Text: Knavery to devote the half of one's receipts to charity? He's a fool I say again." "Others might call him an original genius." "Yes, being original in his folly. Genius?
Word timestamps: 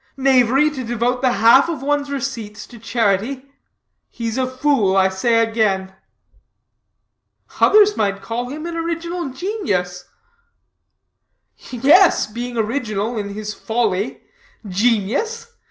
Knavery 0.17 0.71
to 0.71 0.83
devote 0.83 1.21
the 1.21 1.33
half 1.33 1.69
of 1.69 1.83
one's 1.83 2.09
receipts 2.09 2.65
to 2.65 2.79
charity? 2.79 3.45
He's 4.09 4.35
a 4.35 4.47
fool 4.49 4.97
I 4.97 5.09
say 5.09 5.47
again." 5.47 5.93
"Others 7.59 7.95
might 7.95 8.19
call 8.19 8.49
him 8.49 8.65
an 8.65 8.75
original 8.75 9.29
genius." 9.29 10.05
"Yes, 11.69 12.25
being 12.25 12.57
original 12.57 13.15
in 13.15 13.29
his 13.35 13.53
folly. 13.53 14.21
Genius? 14.67 15.53